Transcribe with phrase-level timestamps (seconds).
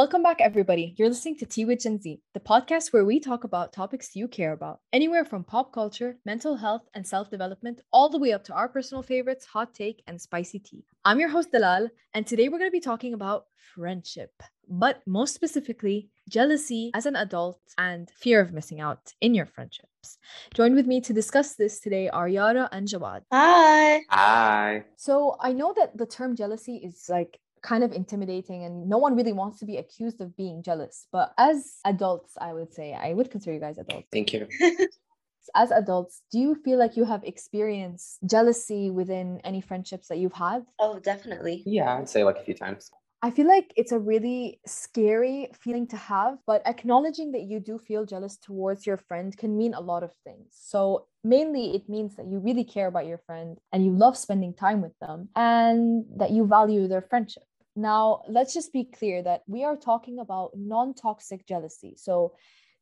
[0.00, 0.94] Welcome back, everybody.
[0.96, 4.28] You're listening to Tea with Gen Z, the podcast where we talk about topics you
[4.28, 8.42] care about, anywhere from pop culture, mental health, and self development, all the way up
[8.44, 10.86] to our personal favorites, hot take, and spicy tea.
[11.04, 13.44] I'm your host, Dalal, and today we're going to be talking about
[13.74, 14.32] friendship,
[14.70, 20.16] but most specifically, jealousy as an adult and fear of missing out in your friendships.
[20.54, 23.20] Join with me to discuss this today are Yara and Jawad.
[23.30, 24.00] Hi.
[24.08, 24.84] Hi.
[24.96, 29.14] So I know that the term jealousy is like kind of intimidating and no one
[29.16, 33.12] really wants to be accused of being jealous but as adults i would say i
[33.12, 34.46] would consider you guys adults Thank you.
[35.54, 40.32] as adults do you feel like you have experienced jealousy within any friendships that you've
[40.34, 41.62] had Oh, definitely.
[41.66, 42.90] Yeah, I'd say like a few times.
[43.22, 47.74] i feel like it's a really scary feeling to have but acknowledging that you do
[47.88, 50.80] feel jealous towards your friend can mean a lot of things so
[51.34, 54.80] mainly it means that you really care about your friend and you love spending time
[54.86, 55.80] with them and
[56.20, 57.42] that you value their friendship
[57.76, 61.94] now, let's just be clear that we are talking about non toxic jealousy.
[61.96, 62.34] So,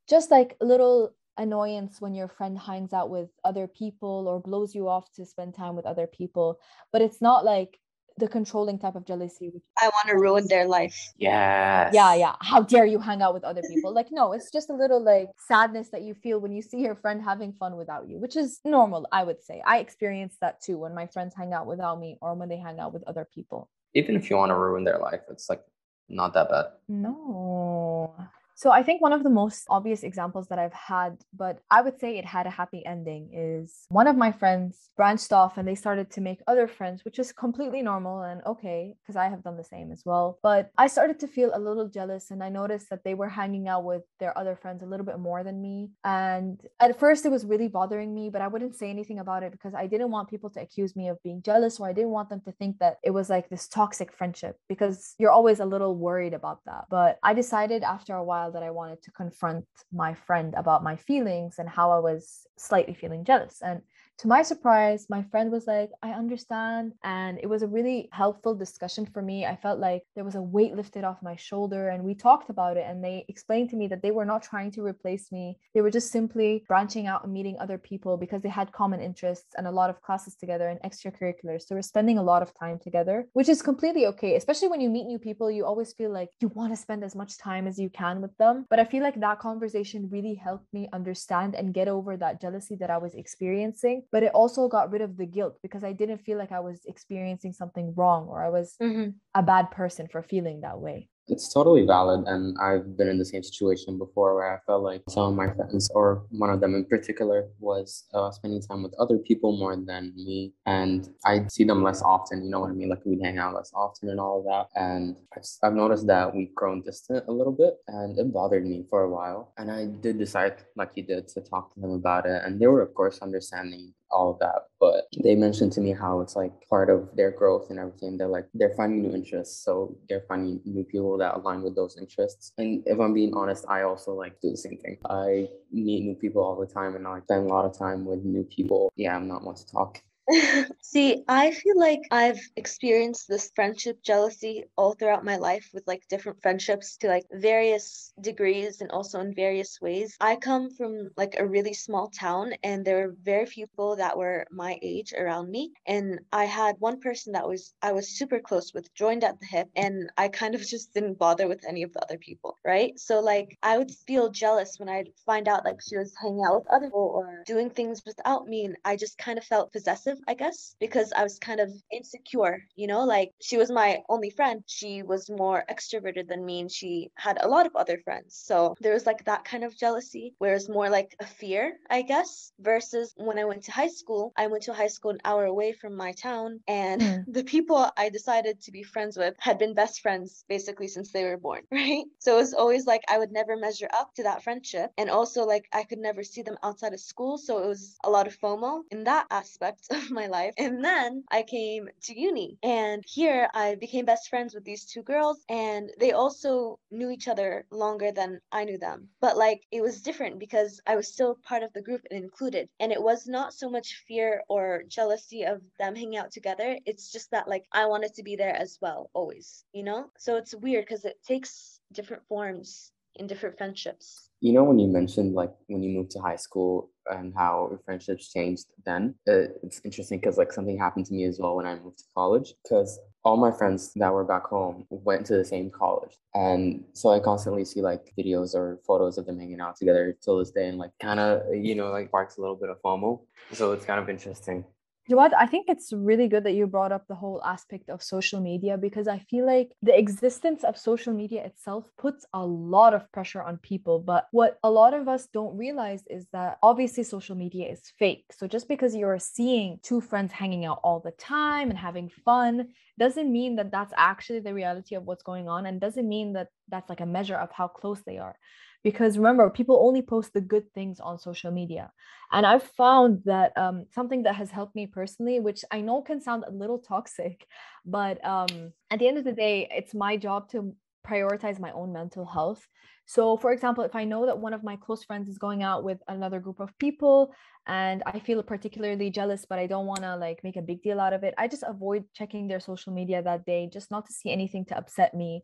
[0.09, 4.75] just like a little annoyance when your friend hangs out with other people or blows
[4.75, 6.59] you off to spend time with other people,
[6.91, 7.79] but it's not like
[8.19, 9.49] the controlling type of jealousy.
[9.49, 10.95] Which, I want to ruin their life.
[11.17, 12.35] yeah yeah, yeah.
[12.41, 13.93] How dare you hang out with other people?
[13.93, 16.95] Like, no, it's just a little like sadness that you feel when you see your
[16.95, 19.61] friend having fun without you, which is normal, I would say.
[19.65, 22.79] I experience that too when my friends hang out without me or when they hang
[22.79, 23.69] out with other people.
[23.93, 25.63] Even if you want to ruin their life, it's like
[26.07, 26.65] not that bad.
[26.87, 28.15] No.
[28.59, 31.97] So I think one of the most obvious examples that I've had, but I would
[31.97, 35.75] say it had a happy ending, is one of my friends branched off and they
[35.75, 39.55] started to make other friends, which is completely normal and okay, because I have done
[39.55, 40.39] the same as well.
[40.43, 43.69] But I started to feel a little jealous and I noticed that they were hanging
[43.69, 45.91] out with their other friends a little bit more than me.
[46.03, 49.53] And at first it was really bothering me, but I wouldn't say anything about it
[49.53, 52.27] because I didn't want people to accuse me of being jealous or I didn't want
[52.27, 55.95] them to think that it was like this toxic friendship because you're always a little
[55.95, 56.87] worried about that.
[56.89, 60.95] But I decided after a while that I wanted to confront my friend about my
[60.95, 63.61] feelings and how I was slightly feeling jealous.
[63.61, 63.81] And
[64.19, 66.91] to my surprise, my friend was like, I understand.
[67.05, 69.45] And it was a really helpful discussion for me.
[69.45, 72.75] I felt like there was a weight lifted off my shoulder, and we talked about
[72.75, 72.85] it.
[72.85, 75.57] And they explained to me that they were not trying to replace me.
[75.73, 79.55] They were just simply branching out and meeting other people because they had common interests
[79.57, 81.61] and a lot of classes together and extracurriculars.
[81.61, 84.35] So we're spending a lot of time together, which is completely okay.
[84.35, 87.15] Especially when you meet new people, you always feel like you want to spend as
[87.15, 88.65] much time as you can with them.
[88.69, 92.75] But I feel like that conversation really helped me understand and get over that jealousy
[92.81, 96.19] that I was experiencing but it also got rid of the guilt because I didn't
[96.19, 99.15] feel like I was experiencing something wrong or I was Mhm.
[99.35, 101.09] a bad person for feeling that way.
[101.31, 102.27] It's totally valid.
[102.27, 105.53] And I've been in the same situation before where I felt like some of my
[105.53, 109.75] friends, or one of them in particular, was uh, spending time with other people more
[109.75, 110.55] than me.
[110.65, 112.89] And I'd see them less often, you know what I mean?
[112.89, 114.69] Like we'd hang out less often and all of that.
[114.75, 118.65] And I've, s- I've noticed that we've grown distant a little bit and it bothered
[118.65, 119.53] me for a while.
[119.59, 122.41] And I did decide, like you did, to talk to them about it.
[122.43, 124.63] And they were, of course, understanding all of that.
[124.79, 128.17] But they mentioned to me how it's like part of their growth and everything.
[128.17, 129.63] They're like, they're finding new interests.
[129.63, 132.53] So they're finding new people that align with those interests.
[132.57, 134.97] And if I'm being honest, I also like do the same thing.
[135.09, 138.23] I meet new people all the time and I spend a lot of time with
[138.23, 138.91] new people.
[138.95, 140.01] Yeah, I'm not one to talk.
[140.83, 146.03] See, I feel like I've experienced this friendship jealousy all throughout my life with like
[146.07, 150.15] different friendships to like various degrees and also in various ways.
[150.19, 154.17] I come from like a really small town and there were very few people that
[154.17, 155.71] were my age around me.
[155.87, 159.47] And I had one person that was I was super close with, joined at the
[159.47, 162.97] hip, and I kind of just didn't bother with any of the other people, right?
[162.99, 166.59] So like I would feel jealous when I'd find out like she was hanging out
[166.59, 168.65] with other people or doing things without me.
[168.65, 172.59] And I just kind of felt possessive, I guess, because I was kind of insecure,
[172.75, 174.63] you know, like she was my only friend.
[174.67, 178.35] She was more extroverted than me and she had a lot of other friends.
[178.35, 182.51] So there was like that kind of jealousy, whereas more like a fear, I guess,
[182.59, 185.73] versus when I went to high school, I went to high school an hour away
[185.73, 187.25] from my town and Mm.
[187.27, 191.23] the people I decided to be friends with had been best friends basically since they
[191.23, 192.05] were born, right?
[192.19, 194.91] So it was always like I would never measure up to that friendship.
[194.97, 197.37] And also like I could never see them outside of school.
[197.37, 200.53] So it was a lot of FOMO in that aspect of my life.
[200.57, 205.03] And then I came to uni and here I became best friends with these two
[205.03, 209.09] girls and they also knew each other longer than I knew them.
[209.21, 212.69] But like it was different because I was still part of the group and included.
[212.79, 216.77] And it was not so much fear or jealousy of them hanging out together.
[216.85, 220.11] It's just that like I wanted to be there as well, always, you know?
[220.17, 224.28] So it's weird because it takes different forms in different friendships.
[224.41, 227.79] You know, when you mentioned like when you moved to high school and how your
[227.79, 231.65] friendships changed then, uh, it's interesting because like something happened to me as well when
[231.65, 235.43] I moved to college because all my friends that were back home went to the
[235.43, 236.13] same college.
[236.33, 240.39] And so I constantly see like videos or photos of them hanging out together till
[240.39, 243.19] this day and like kind of, you know, like sparks a little bit of FOMO.
[243.51, 244.63] So it's kind of interesting.
[245.09, 245.33] What?
[245.35, 248.77] I think it's really good that you brought up the whole aspect of social media
[248.77, 253.41] because I feel like the existence of social media itself puts a lot of pressure
[253.41, 253.99] on people.
[253.99, 258.25] But what a lot of us don't realize is that obviously social media is fake.
[258.31, 262.67] So just because you're seeing two friends hanging out all the time and having fun
[262.99, 266.49] doesn't mean that that's actually the reality of what's going on and doesn't mean that
[266.67, 268.35] that's like a measure of how close they are
[268.83, 271.91] because remember people only post the good things on social media.
[272.31, 276.21] And i've found that um, something that has helped me personally which i know can
[276.21, 277.47] sound a little toxic
[277.85, 280.75] but um, at the end of the day it's my job to
[281.07, 282.67] prioritize my own mental health.
[283.05, 285.83] So for example if i know that one of my close friends is going out
[285.83, 287.33] with another group of people
[287.65, 290.99] and i feel particularly jealous but i don't want to like make a big deal
[290.99, 294.13] out of it i just avoid checking their social media that day just not to
[294.13, 295.43] see anything to upset me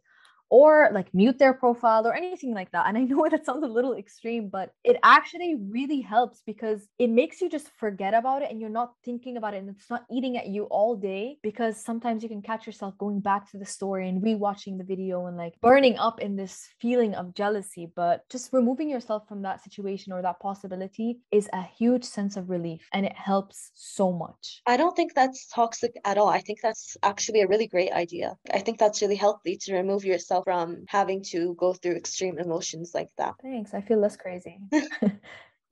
[0.50, 2.88] or like mute their profile or anything like that.
[2.88, 7.10] And I know that sounds a little extreme, but it actually really helps because it
[7.10, 10.06] makes you just forget about it and you're not thinking about it and it's not
[10.12, 13.66] eating at you all day because sometimes you can catch yourself going back to the
[13.66, 17.92] story and rewatching the video and like burning up in this feeling of jealousy.
[17.96, 22.50] But just removing yourself from that situation or that possibility is a huge sense of
[22.50, 24.62] relief and it helps so much.
[24.66, 26.30] I don't think that's toxic at all.
[26.30, 28.36] I think that's actually a really great idea.
[28.54, 32.38] I think that's really healthy to remove yourself yourself from having to go through extreme
[32.40, 33.36] emotions like that.
[33.42, 33.74] Thanks.
[33.74, 34.60] I feel less crazy.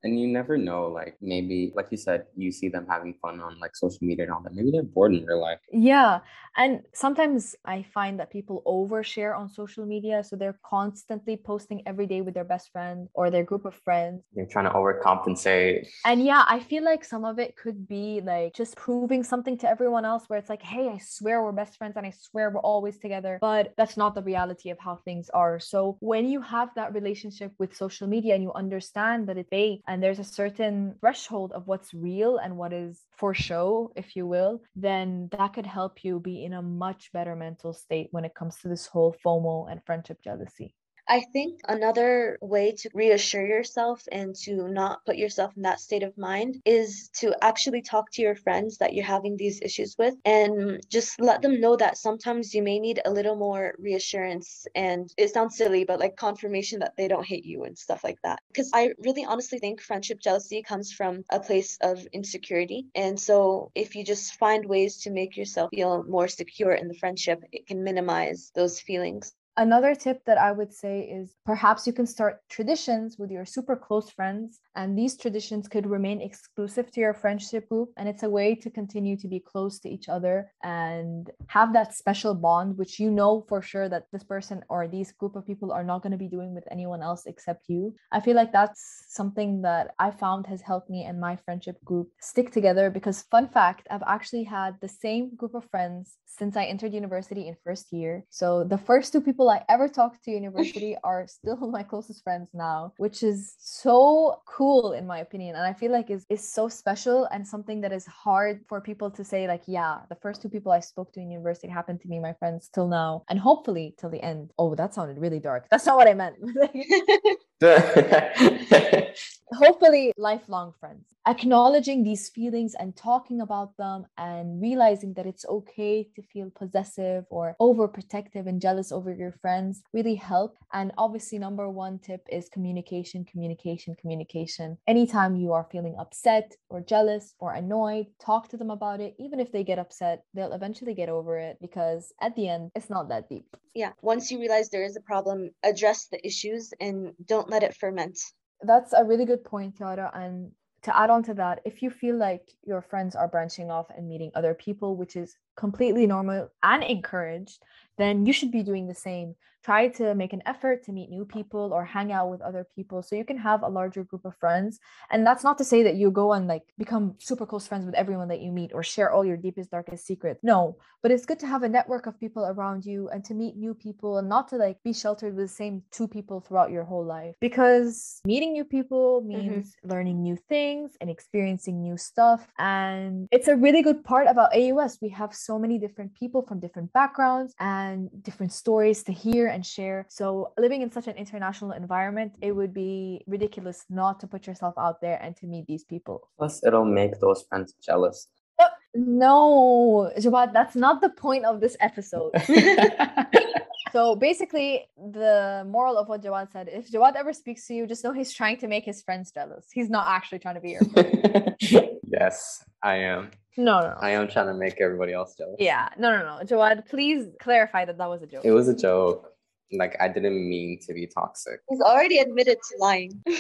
[0.04, 3.60] and you never know like maybe like you said you see them having fun on
[3.60, 4.54] like social media and all that.
[4.54, 5.60] Maybe they're bored in real life.
[5.72, 6.20] Yeah
[6.56, 12.06] and sometimes i find that people overshare on social media so they're constantly posting every
[12.06, 14.22] day with their best friend or their group of friends.
[14.34, 15.88] They're trying to overcompensate.
[16.06, 19.70] And yeah i feel like some of it could be like just proving something to
[19.70, 22.60] everyone else where it's like hey i swear we're best friends and i swear we're
[22.60, 23.38] always together.
[23.42, 25.60] But that's not the reality of how things are.
[25.60, 29.82] So when you have that relationship with social media and you understand that it's fake
[29.94, 34.26] and there's a certain threshold of what's real and what is for show, if you
[34.26, 38.34] will, then that could help you be in a much better mental state when it
[38.34, 40.74] comes to this whole FOMO and friendship jealousy.
[41.08, 46.04] I think another way to reassure yourself and to not put yourself in that state
[46.04, 50.16] of mind is to actually talk to your friends that you're having these issues with
[50.24, 54.66] and just let them know that sometimes you may need a little more reassurance.
[54.76, 58.20] And it sounds silly, but like confirmation that they don't hate you and stuff like
[58.24, 58.40] that.
[58.48, 62.86] Because I really honestly think friendship jealousy comes from a place of insecurity.
[62.96, 66.94] And so if you just find ways to make yourself feel more secure in the
[66.94, 69.34] friendship, it can minimize those feelings.
[69.56, 73.76] Another tip that I would say is perhaps you can start traditions with your super
[73.76, 77.90] close friends, and these traditions could remain exclusive to your friendship group.
[77.96, 81.94] And it's a way to continue to be close to each other and have that
[81.94, 85.72] special bond, which you know for sure that this person or these group of people
[85.72, 87.94] are not going to be doing with anyone else except you.
[88.12, 92.10] I feel like that's something that I found has helped me and my friendship group
[92.20, 96.66] stick together because, fun fact, I've actually had the same group of friends since I
[96.66, 98.26] entered university in first year.
[98.32, 102.50] So the first two people I ever talked to university are still my closest friends
[102.54, 105.56] now, which is so cool in my opinion.
[105.56, 109.10] And I feel like is is so special and something that is hard for people
[109.12, 112.08] to say, like, yeah, the first two people I spoke to in university happened to
[112.08, 114.52] me, my friends, till now, and hopefully till the end.
[114.58, 115.68] Oh, that sounded really dark.
[115.70, 116.36] That's not what I meant.
[119.54, 121.06] hopefully lifelong friends.
[121.26, 127.26] Acknowledging these feelings and talking about them and realizing that it's okay to feel possessive
[127.30, 130.58] or overprotective and jealous over your friends really help.
[130.74, 134.78] And obviously number one tip is communication communication communication.
[134.88, 139.16] Anytime you are feeling upset or jealous or annoyed talk to them about it.
[139.18, 142.90] Even if they get upset they'll eventually get over it because at the end it's
[142.90, 143.56] not that deep.
[143.74, 147.76] Yeah once you realize there is a problem address the issues and don't let it
[147.76, 148.18] ferment
[148.64, 150.10] that's a really good point, Yara.
[150.14, 150.52] And
[150.84, 154.08] to add on to that, if you feel like your friends are branching off and
[154.08, 157.62] meeting other people, which is completely normal and encouraged,
[157.98, 159.36] then you should be doing the same.
[159.64, 163.02] Try to make an effort to meet new people or hang out with other people
[163.02, 164.80] so you can have a larger group of friends.
[165.10, 167.96] And that's not to say that you go and like become super close friends with
[167.96, 170.42] everyone that you meet or share all your deepest darkest secrets.
[170.44, 173.58] No but it's good to have a network of people around you and to meet
[173.58, 176.86] new people and not to like be sheltered with the same two people throughout your
[176.86, 177.36] whole life.
[177.42, 179.38] Because meeting new people mm-hmm.
[179.38, 179.90] means mm-hmm.
[179.92, 182.48] learning new things and experiencing new stuff.
[182.58, 186.60] And it's a really good part about AUS we have so many different people from
[186.60, 190.06] different backgrounds and different stories to hear and share.
[190.10, 194.74] So living in such an international environment, it would be ridiculous not to put yourself
[194.78, 196.30] out there and to meet these people.
[196.38, 198.28] Plus, it'll make those friends jealous.
[198.60, 202.32] Uh, no, Jawad, that's not the point of this episode.
[203.94, 208.04] So basically, the moral of what Jawad said: if Jawad ever speaks to you, just
[208.04, 209.68] know he's trying to make his friends jealous.
[209.72, 211.56] He's not actually trying to be your friend.
[212.02, 213.30] yes, I am.
[213.58, 213.98] No, no, no.
[214.00, 215.56] I am trying to make everybody else jealous.
[215.60, 216.44] Yeah, no, no, no.
[216.44, 218.46] Jawad, please clarify that that was a joke.
[218.46, 219.30] It was a joke.
[219.72, 221.60] Like I didn't mean to be toxic.
[221.70, 223.24] He's already admitted to lying.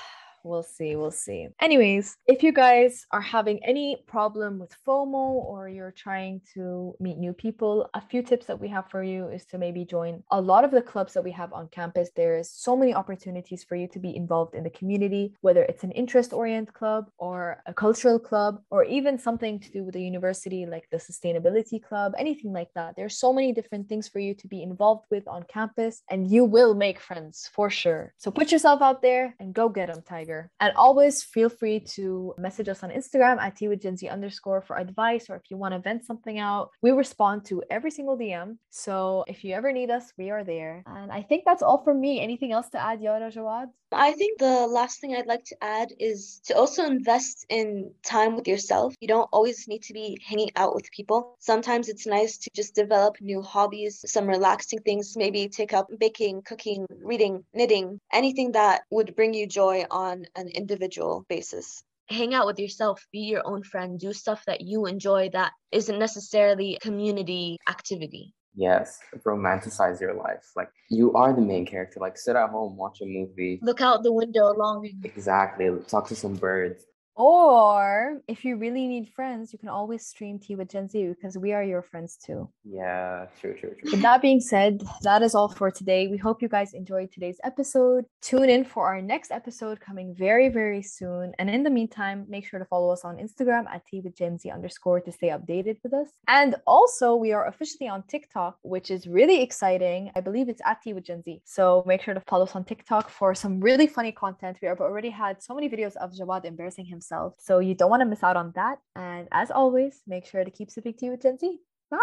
[0.47, 1.47] we'll see we'll see.
[1.61, 7.17] Anyways if you guys are having any problem with fomo or you're trying to meet
[7.17, 10.39] new people a few tips that we have for you is to maybe join a
[10.39, 12.09] lot of the clubs that we have on campus.
[12.15, 15.91] There's so many opportunities for you to be involved in the community whether it's an
[15.91, 20.65] interest oriented club or a cultural club or even something to do with the university
[20.65, 22.95] like the sustainability club anything like that.
[22.95, 26.45] There's so many different things for you to be involved with on campus and you
[26.45, 28.13] will make friends for sure.
[28.17, 32.33] So put yourself out there and go get them tiger and always feel free to
[32.37, 35.57] message us on Instagram at Tea with Gen Z underscore for advice or if you
[35.57, 36.69] want to vent something out.
[36.81, 38.57] We respond to every single DM.
[38.69, 40.83] So if you ever need us, we are there.
[40.85, 42.21] And I think that's all from me.
[42.21, 43.67] Anything else to add, Yara Jawad?
[43.91, 48.35] I think the last thing I'd like to add is to also invest in time
[48.35, 48.93] with yourself.
[48.99, 51.37] You don't always need to be hanging out with people.
[51.39, 56.41] Sometimes it's nice to just develop new hobbies, some relaxing things, maybe take up baking,
[56.41, 61.83] cooking, reading, knitting, anything that would bring you joy on an individual basis.
[62.09, 65.99] Hang out with yourself, be your own friend, do stuff that you enjoy that isn't
[65.99, 68.33] necessarily community activity.
[68.55, 70.51] Yes, romanticize your life.
[70.55, 71.99] Like you are the main character.
[71.99, 73.59] Like sit at home, watch a movie.
[73.61, 75.01] Look out the window longing.
[75.03, 75.69] Exactly.
[75.87, 76.83] Talk to some birds.
[77.17, 81.35] Or if you really need friends, you can always stream Tea with Gen Z because
[81.35, 82.47] we are your friends too.
[82.63, 83.91] Yeah, true, true, true.
[83.91, 86.09] With that being said, that is all for today.
[86.09, 88.05] We hope you guys enjoyed today's episode.
[88.21, 91.33] Tune in for our next episode coming very, very soon.
[91.39, 94.37] And in the meantime, make sure to follow us on Instagram at Tea with Gen
[94.37, 96.09] Z underscore to stay updated with us.
[96.27, 100.11] And also, we are officially on TikTok, which is really exciting.
[100.15, 101.41] I believe it's at Tea with Gen Z.
[101.45, 104.59] So make sure to follow us on TikTok for some really funny content.
[104.61, 107.33] We have already had so many videos of Jawad embarrassing himself himself.
[107.39, 108.79] So you don't want to miss out on that.
[108.95, 111.59] And as always, make sure to keep sipping tea with Gen Z.
[111.89, 111.97] Bye.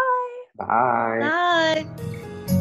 [0.56, 1.84] Bye.
[1.87, 2.53] Bye.